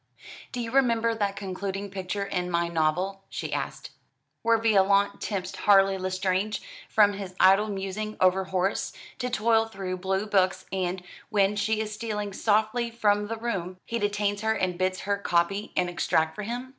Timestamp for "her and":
14.41-14.75